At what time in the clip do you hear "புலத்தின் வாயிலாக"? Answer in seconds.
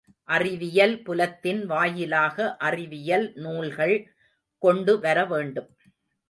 1.03-2.55